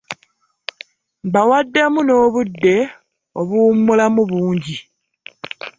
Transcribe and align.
Mbawaddemu 1.27 1.99
n'obudde 2.03 2.75
obuwummulamu 3.39 4.21
bungi. 4.29 4.77